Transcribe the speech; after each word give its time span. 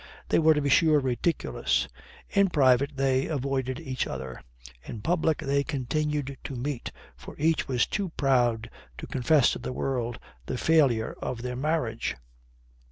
They 0.29 0.39
were, 0.39 0.55
to 0.55 0.61
be 0.63 0.69
sure, 0.69 0.99
ridiculous. 0.99 1.87
In 2.31 2.49
private 2.49 2.93
they 2.97 3.27
avoided 3.27 3.79
each 3.79 4.07
other. 4.07 4.41
In 4.83 4.99
public 5.03 5.37
they 5.37 5.63
continued 5.63 6.39
to 6.45 6.55
meet, 6.55 6.91
for 7.15 7.35
each 7.37 7.67
was 7.67 7.85
too 7.85 8.09
proud 8.17 8.71
to 8.97 9.05
confess 9.05 9.51
to 9.51 9.59
the 9.59 9.71
world 9.71 10.17
the 10.47 10.57
failure 10.57 11.15
of 11.21 11.43
their 11.43 11.55
marriage. 11.55 12.15